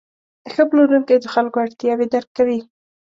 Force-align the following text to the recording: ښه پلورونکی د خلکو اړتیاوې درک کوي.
ښه 0.53 0.63
پلورونکی 0.69 1.15
د 1.19 1.25
خلکو 1.33 1.57
اړتیاوې 1.65 2.05
درک 2.13 2.29
کوي. 2.37 2.59